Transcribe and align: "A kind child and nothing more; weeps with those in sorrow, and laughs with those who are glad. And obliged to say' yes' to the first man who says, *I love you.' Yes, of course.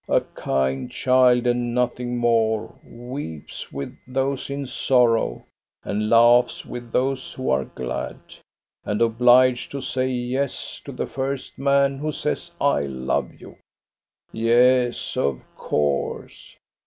"A 0.09 0.21
kind 0.21 0.89
child 0.89 1.45
and 1.45 1.75
nothing 1.75 2.17
more; 2.17 2.73
weeps 2.83 3.71
with 3.71 3.95
those 4.07 4.49
in 4.49 4.65
sorrow, 4.65 5.45
and 5.83 6.09
laughs 6.09 6.65
with 6.65 6.91
those 6.91 7.33
who 7.35 7.51
are 7.51 7.65
glad. 7.65 8.17
And 8.83 8.99
obliged 8.99 9.69
to 9.73 9.81
say' 9.81 10.07
yes' 10.09 10.81
to 10.85 10.91
the 10.91 11.05
first 11.05 11.59
man 11.59 11.99
who 11.99 12.11
says, 12.11 12.49
*I 12.59 12.87
love 12.87 13.35
you.' 13.39 13.57
Yes, 14.33 15.17
of 15.17 15.45
course. 15.55 16.57